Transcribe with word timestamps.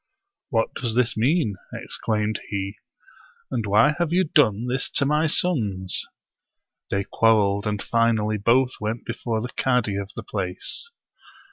"What 0.49 0.73
does 0.73 0.95
this 0.95 1.15
mean?" 1.15 1.57
exclaimed 1.83 2.39
he;" 2.49 2.79
and 3.51 3.67
why 3.67 3.93
have 3.99 4.11
you 4.11 4.23
done 4.23 4.65
this 4.65 4.89
to 4.93 5.05
my 5.05 5.27
sons?" 5.27 6.07
They 6.89 7.03
quarreled, 7.03 7.67
and 7.67 7.79
finally 7.83 8.37
both 8.39 8.71
went 8.81 9.05
before 9.05 9.41
the 9.41 9.49
cadi 9.55 9.97
of 9.97 10.09
the 10.15 10.23
place. 10.23 10.89